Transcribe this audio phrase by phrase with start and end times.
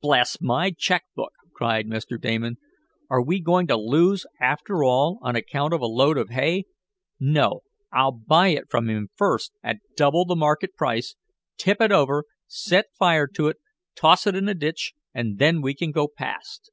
[0.00, 2.18] "Bless my check book!" cried Mr.
[2.18, 2.56] Damon.
[3.10, 6.64] "Are we going to lose, after all, on account of a load of hay?
[7.20, 7.60] No,
[7.92, 11.14] I'll buy it from him first, at double the market price,
[11.58, 13.58] tip it over, set fire to it,
[13.94, 16.70] toss it in the ditch, and then we can go past!"